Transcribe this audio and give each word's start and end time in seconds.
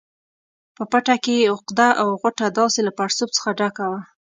په 0.75 0.83
پټه 0.91 1.15
کې 1.23 1.33
یې 1.39 1.49
عقده 1.53 1.89
او 2.01 2.07
غوټه 2.21 2.47
داسې 2.59 2.79
له 2.87 2.91
پړسوب 2.97 3.29
څخه 3.37 3.49
ډکه 3.59 3.85
وه. 3.91 4.01